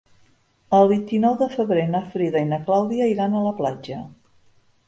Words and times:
El 0.77 0.89
vint-i-nou 0.91 1.35
de 1.41 1.49
febrer 1.57 1.83
na 1.91 2.01
Frida 2.15 2.43
i 2.47 2.49
na 2.55 2.59
Clàudia 2.71 3.11
iran 3.15 3.37
a 3.37 3.43
la 3.49 3.55
platja. 3.63 4.01